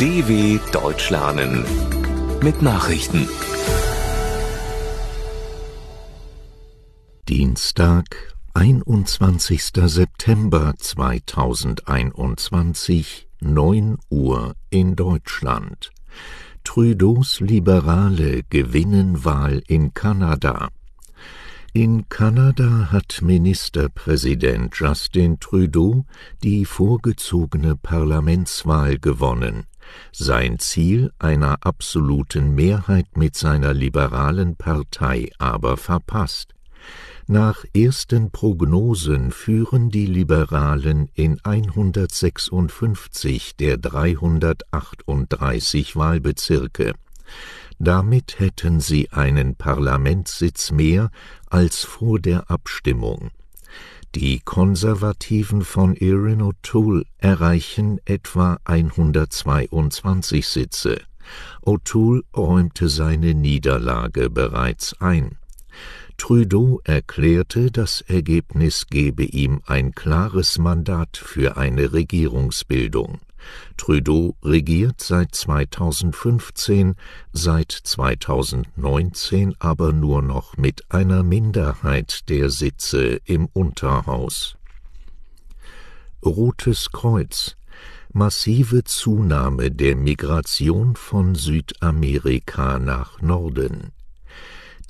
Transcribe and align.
DW 0.00 0.58
Deutsch 0.72 1.10
lernen 1.10 1.64
mit 2.42 2.62
Nachrichten. 2.62 3.28
Dienstag, 7.28 8.34
21. 8.54 9.62
September 9.86 10.74
2021, 10.76 13.28
9 13.40 13.98
Uhr 14.10 14.56
in 14.70 14.96
Deutschland. 14.96 15.92
Trudeaus 16.64 17.38
Liberale 17.38 18.42
gewinnen 18.50 19.24
Wahl 19.24 19.62
in 19.68 19.94
Kanada. 19.94 20.70
In 21.72 22.08
Kanada 22.08 22.88
hat 22.90 23.20
Ministerpräsident 23.22 24.74
Justin 24.76 25.38
Trudeau 25.38 26.04
die 26.42 26.64
vorgezogene 26.64 27.76
Parlamentswahl 27.76 28.98
gewonnen. 28.98 29.68
Sein 30.12 30.58
Ziel 30.58 31.12
einer 31.18 31.58
absoluten 31.60 32.54
Mehrheit 32.54 33.16
mit 33.16 33.36
seiner 33.36 33.74
liberalen 33.74 34.56
Partei 34.56 35.30
aber 35.38 35.76
verpasst. 35.76 36.54
Nach 37.26 37.64
ersten 37.74 38.30
Prognosen 38.30 39.30
führen 39.30 39.88
die 39.88 40.04
Liberalen 40.04 41.08
in 41.14 41.40
156 41.42 43.56
der 43.56 43.78
338 43.78 45.96
Wahlbezirke. 45.96 46.92
Damit 47.78 48.38
hätten 48.38 48.80
sie 48.80 49.10
einen 49.10 49.56
Parlamentssitz 49.56 50.70
mehr 50.70 51.10
als 51.48 51.84
vor 51.84 52.20
der 52.20 52.50
Abstimmung. 52.50 53.30
Die 54.14 54.40
Konservativen 54.40 55.62
von 55.62 55.96
Erin 55.96 56.40
O'Toole 56.40 57.04
erreichen 57.18 57.98
etwa 58.04 58.58
122 58.64 60.46
Sitze. 60.46 61.00
O'Toole 61.62 62.22
räumte 62.36 62.88
seine 62.88 63.34
Niederlage 63.34 64.30
bereits 64.30 65.00
ein. 65.00 65.36
Trudeau 66.16 66.80
erklärte, 66.84 67.72
das 67.72 68.00
Ergebnis 68.02 68.86
gebe 68.88 69.24
ihm 69.24 69.62
ein 69.66 69.92
klares 69.92 70.58
Mandat 70.58 71.16
für 71.16 71.56
eine 71.56 71.92
Regierungsbildung. 71.92 73.18
Trudeau 73.76 74.36
regiert 74.42 75.00
seit 75.00 75.34
2015, 75.34 76.94
seit 77.32 77.72
2019 77.72 79.54
aber 79.58 79.92
nur 79.92 80.22
noch 80.22 80.56
mit 80.56 80.90
einer 80.90 81.22
Minderheit 81.22 82.28
der 82.28 82.50
Sitze 82.50 83.20
im 83.24 83.46
Unterhaus. 83.52 84.56
Rotes 86.24 86.90
Kreuz 86.92 87.56
massive 88.14 88.84
Zunahme 88.84 89.72
der 89.72 89.96
Migration 89.96 90.94
von 90.94 91.34
Südamerika 91.34 92.78
nach 92.78 93.20
Norden 93.20 93.90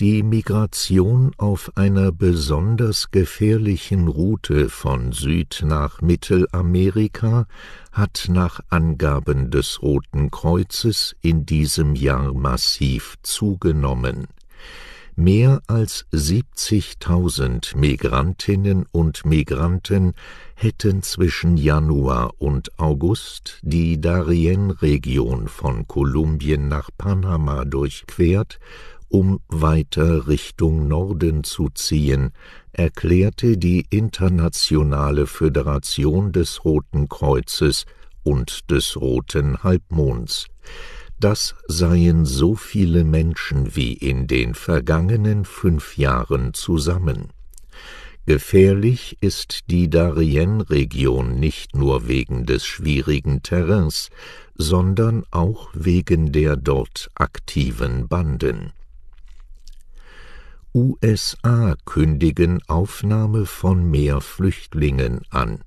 die 0.00 0.22
Migration 0.22 1.32
auf 1.36 1.76
einer 1.76 2.10
besonders 2.10 3.10
gefährlichen 3.10 4.08
Route 4.08 4.68
von 4.68 5.12
Süd 5.12 5.62
nach 5.64 6.00
Mittelamerika 6.02 7.46
hat 7.92 8.26
nach 8.28 8.60
Angaben 8.70 9.50
des 9.50 9.82
Roten 9.82 10.30
Kreuzes 10.30 11.14
in 11.20 11.46
diesem 11.46 11.94
Jahr 11.94 12.34
massiv 12.34 13.14
zugenommen. 13.22 14.26
Mehr 15.16 15.62
als 15.68 16.06
70.000 16.12 17.76
Migrantinnen 17.76 18.84
und 18.90 19.24
Migranten 19.24 20.14
hätten 20.56 21.04
zwischen 21.04 21.56
Januar 21.56 22.32
und 22.38 22.76
August 22.80 23.60
die 23.62 24.00
Darien-Region 24.00 25.46
von 25.46 25.86
Kolumbien 25.86 26.66
nach 26.66 26.90
Panama 26.98 27.64
durchquert 27.64 28.58
um 29.14 29.38
weiter 29.46 30.26
Richtung 30.26 30.88
Norden 30.88 31.44
zu 31.44 31.68
ziehen, 31.72 32.32
erklärte 32.72 33.56
die 33.56 33.86
Internationale 33.88 35.28
Föderation 35.28 36.32
des 36.32 36.64
Roten 36.64 37.08
Kreuzes 37.08 37.86
und 38.24 38.72
des 38.72 38.96
Roten 38.96 39.62
Halbmonds. 39.62 40.48
Das 41.20 41.54
seien 41.68 42.24
so 42.24 42.56
viele 42.56 43.04
Menschen 43.04 43.76
wie 43.76 43.92
in 43.92 44.26
den 44.26 44.52
vergangenen 44.52 45.44
fünf 45.44 45.96
Jahren 45.96 46.52
zusammen. 46.52 47.28
Gefährlich 48.26 49.18
ist 49.20 49.70
die 49.70 49.88
Darien-Region 49.88 51.38
nicht 51.38 51.76
nur 51.76 52.08
wegen 52.08 52.46
des 52.46 52.66
schwierigen 52.66 53.44
Terrains, 53.44 54.10
sondern 54.56 55.22
auch 55.30 55.68
wegen 55.72 56.32
der 56.32 56.56
dort 56.56 57.10
aktiven 57.14 58.08
Banden. 58.08 58.72
USA 60.76 61.76
kündigen 61.84 62.60
Aufnahme 62.66 63.46
von 63.46 63.88
mehr 63.88 64.20
Flüchtlingen 64.20 65.20
an. 65.30 65.62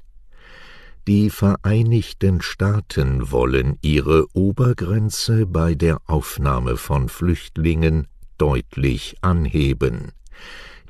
Die 1.08 1.30
Vereinigten 1.30 2.42
Staaten 2.42 3.32
wollen 3.32 3.78
ihre 3.82 4.26
Obergrenze 4.34 5.46
bei 5.46 5.76
der 5.76 6.02
Aufnahme 6.08 6.76
von 6.76 7.08
Flüchtlingen 7.08 8.08
deutlich 8.38 9.16
anheben. 9.22 10.12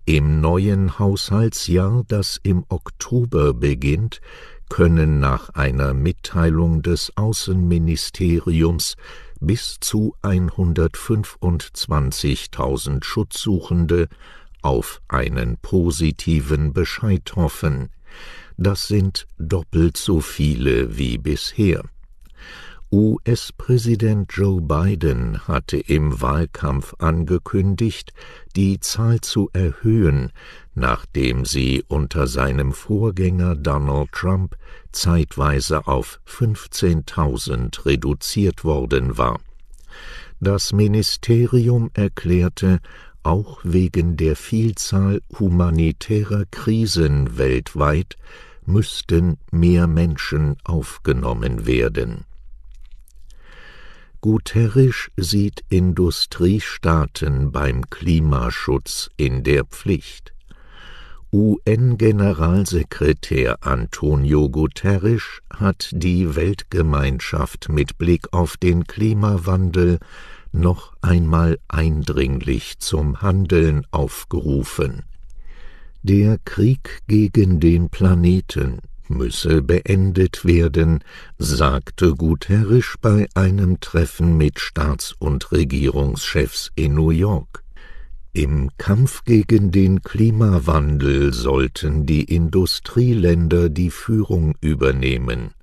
Im 0.06 0.42
neuen 0.42 0.98
Haushaltsjahr, 0.98 2.04
das 2.08 2.40
im 2.42 2.66
Oktober 2.70 3.54
beginnt, 3.54 4.20
können 4.68 5.20
nach 5.20 5.50
einer 5.50 5.94
Mitteilung 5.94 6.82
des 6.82 7.16
Außenministeriums 7.16 8.96
bis 9.40 9.78
zu 9.80 10.16
125.000 10.24 13.04
Schutzsuchende 13.04 14.08
auf 14.62 15.02
einen 15.08 15.58
positiven 15.58 16.74
Bescheid 16.74 17.36
hoffen. 17.36 17.90
Das 18.58 18.88
sind 18.88 19.26
doppelt 19.38 19.98
so 19.98 20.20
viele 20.20 20.98
wie 20.98 21.18
bisher. 21.18 21.84
US-Präsident 22.90 24.32
Joe 24.32 24.62
Biden 24.62 25.46
hatte 25.46 25.78
im 25.78 26.22
Wahlkampf 26.22 26.94
angekündigt, 27.00 28.14
die 28.56 28.80
Zahl 28.80 29.20
zu 29.20 29.50
erhöhen, 29.52 30.32
nachdem 30.74 31.44
sie 31.44 31.84
unter 31.90 32.28
seinem 32.28 32.72
Vorgänger 32.72 33.56
Donald 33.56 34.14
Trump 34.14 34.56
zeitweise 34.94 35.86
auf 35.86 36.22
15.000 36.26 37.86
reduziert 37.86 38.64
worden 38.64 39.18
war. 39.18 39.42
Das 40.40 40.72
Ministerium 40.72 41.92
erklärte, 41.94 42.80
auch 43.22 43.60
wegen 43.64 44.16
der 44.16 44.38
Vielzahl 44.38 45.22
humanitärer 45.38 46.46
Krisen 46.50 47.38
weltweit 47.38 48.16
müssten 48.66 49.40
mehr 49.52 49.88
Menschen 49.88 50.56
aufgenommen 50.64 51.66
werden. 51.66 52.24
Guterres 54.30 55.10
sieht 55.16 55.64
Industriestaaten 55.70 57.54
beim 57.54 57.90
Klimaschutz 57.90 59.10
in 59.16 59.46
der 59.46 59.64
Pflicht. 59.64 60.34
UN-Generalsekretär 61.32 63.60
Antonio 63.62 64.50
Guterres 64.50 65.40
hat 65.50 65.92
die 65.94 66.36
Weltgemeinschaft 66.36 67.70
mit 67.70 67.98
Blick 67.98 68.34
auf 68.34 68.58
den 68.58 68.84
Klimawandel 68.84 70.00
noch 70.52 70.92
einmal 71.00 71.58
eindringlich 71.70 72.80
zum 72.80 73.22
Handeln 73.22 73.88
aufgerufen. 73.92 75.04
Der 76.04 76.38
Krieg 76.44 77.00
gegen 77.08 77.62
den 77.62 77.90
Planeten 77.90 78.80
müsse 79.10 79.62
beendet 79.62 80.46
werden, 80.46 81.04
sagte 81.38 82.16
Guterres 82.16 82.96
bei 83.02 83.28
einem 83.36 83.80
Treffen 83.80 84.38
mit 84.38 84.60
Staats- 84.60 85.16
und 85.20 85.52
Regierungschefs 85.52 86.72
in 86.76 86.96
New 86.96 87.12
York. 87.12 87.64
Im 88.34 88.70
Kampf 88.78 89.24
gegen 89.24 89.72
den 89.72 90.04
Klimawandel 90.04 91.34
sollten 91.34 92.06
die 92.06 92.24
Industrieländer 92.24 93.70
die 93.70 93.90
Führung 93.90 94.54
übernehmen. 94.62 95.56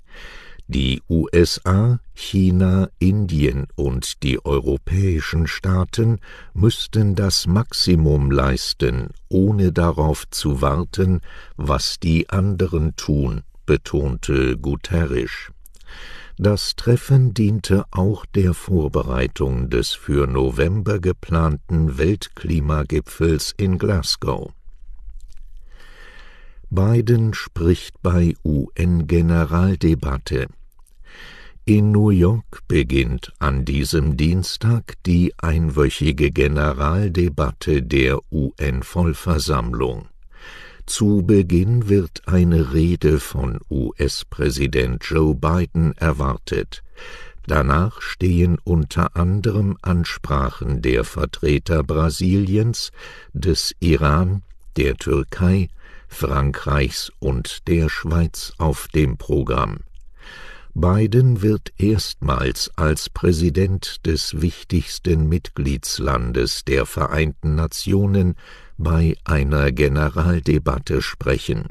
Die 0.67 1.03
USA, 1.11 2.01
China, 2.15 2.89
Indien 2.99 3.67
und 3.77 4.23
die 4.23 4.43
europäischen 4.47 5.47
Staaten 5.47 6.21
müssten 6.55 7.15
das 7.15 7.47
Maximum 7.47 8.31
leisten, 8.31 9.11
ohne 9.29 9.73
darauf 9.73 10.25
zu 10.31 10.63
warten, 10.63 11.21
was 11.57 12.01
die 12.01 12.31
anderen 12.31 12.97
tun, 12.97 13.43
betonte 13.67 14.57
Guterres. 14.57 15.51
Das 16.39 16.75
Treffen 16.77 17.35
diente 17.35 17.85
auch 17.91 18.25
der 18.25 18.55
Vorbereitung 18.55 19.69
des 19.69 19.93
für 19.93 20.27
November 20.27 20.99
geplanten 20.99 21.99
Weltklimagipfels 21.99 23.53
in 23.59 23.77
Glasgow. 23.77 24.53
Biden 26.75 27.35
spricht 27.35 28.03
bei 28.03 28.35
UN-Generaldebatte. 28.45 30.49
In 31.65 31.93
New 31.93 32.11
York 32.11 32.67
beginnt 32.67 33.33
an 33.39 33.65
diesem 33.65 34.17
Dienstag 34.17 34.95
die 35.07 35.33
einwöchige 35.39 36.33
Generaldebatte 36.33 37.83
der 37.83 38.19
UN-Vollversammlung. 38.33 40.09
Zu 40.85 41.23
Beginn 41.25 41.89
wird 41.89 42.23
eine 42.27 42.75
Rede 42.75 43.21
von 43.21 43.61
US-Präsident 43.71 45.05
Joe 45.05 45.35
Biden 45.35 45.97
erwartet. 45.97 46.83
Danach 47.47 48.03
stehen 48.03 48.59
unter 48.65 49.17
anderem 49.17 49.79
Ansprachen 49.81 50.83
der 50.83 51.05
Vertreter 51.05 51.85
Brasiliens, 51.85 52.91
des 53.33 53.75
Iran, 53.79 54.43
der 54.77 54.97
Türkei, 54.97 55.69
Frankreichs 56.15 57.13
und 57.19 57.69
der 57.69 57.89
Schweiz 57.91 58.55
auf 58.59 58.89
dem 58.89 59.19
Programm. 59.19 59.81
Biden 60.73 61.43
wird 61.43 61.73
erstmals 61.77 62.71
als 62.77 63.11
Präsident 63.11 64.07
des 64.07 64.41
wichtigsten 64.41 65.29
Mitgliedslandes 65.29 66.65
der 66.65 66.87
Vereinten 66.87 67.55
Nationen 67.55 68.35
bei 68.77 69.15
einer 69.25 69.71
Generaldebatte 69.71 71.03
sprechen. 71.03 71.69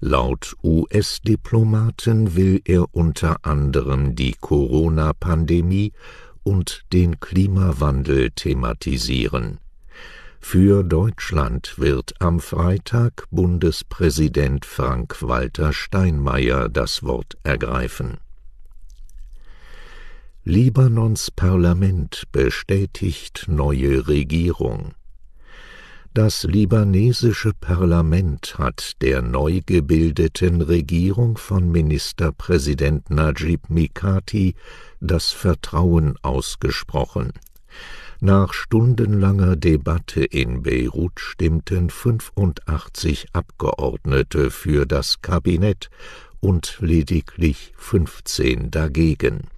Laut 0.00 0.54
US-Diplomaten 0.62 2.36
will 2.36 2.60
er 2.64 2.94
unter 2.94 3.44
anderem 3.46 4.14
die 4.14 4.34
Corona-Pandemie 4.38 5.92
und 6.42 6.84
den 6.92 7.20
Klimawandel 7.20 8.32
thematisieren. 8.32 9.60
Für 10.46 10.84
Deutschland 10.84 11.78
wird 11.78 12.12
am 12.20 12.38
Freitag 12.38 13.24
Bundespräsident 13.30 14.66
Frank-Walter 14.66 15.72
Steinmeier 15.72 16.68
das 16.68 17.02
Wort 17.02 17.38
ergreifen. 17.42 18.18
Libanons 20.44 21.30
Parlament 21.32 22.24
bestätigt 22.30 23.46
neue 23.48 24.06
Regierung. 24.06 24.92
Das 26.12 26.44
libanesische 26.44 27.52
Parlament 27.58 28.56
hat 28.58 29.00
der 29.00 29.22
neu 29.22 29.60
gebildeten 29.64 30.60
Regierung 30.60 31.38
von 31.38 31.72
Ministerpräsident 31.72 33.08
Najib 33.10 33.70
Mikati 33.70 34.54
das 35.00 35.32
Vertrauen 35.32 36.16
ausgesprochen. 36.22 37.32
Nach 38.20 38.52
stundenlanger 38.52 39.56
Debatte 39.56 40.24
in 40.24 40.62
Beirut 40.62 41.20
stimmten 41.20 41.90
85 41.90 43.26
Abgeordnete 43.32 44.50
für 44.50 44.86
das 44.86 45.20
Kabinett 45.20 45.90
und 46.40 46.78
lediglich 46.80 47.72
15 47.76 48.70
dagegen. 48.70 49.48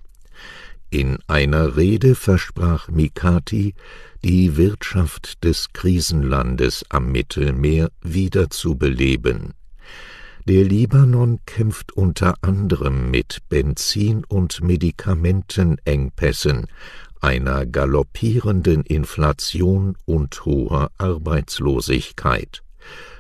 In 0.91 1.19
einer 1.26 1.76
Rede 1.76 2.14
versprach 2.14 2.88
Mikati, 2.88 3.75
die 4.25 4.56
Wirtschaft 4.56 5.44
des 5.44 5.73
Krisenlandes 5.73 6.85
am 6.88 7.12
Mittelmeer 7.12 7.91
wiederzubeleben. 8.03 9.53
Der 10.49 10.64
Libanon 10.64 11.41
kämpft 11.44 11.93
unter 11.93 12.35
anderem 12.41 13.11
mit 13.11 13.41
Benzin- 13.49 14.25
und 14.25 14.62
Medikamentenengpässen 14.62 16.69
einer 17.26 17.67
galoppierenden 17.67 18.82
Inflation 18.84 19.96
und 20.05 20.44
hoher 20.44 20.93
Arbeitslosigkeit. 20.96 22.62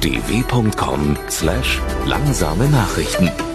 dw.com/langsame 0.00 2.68
Nachrichten 2.68 3.49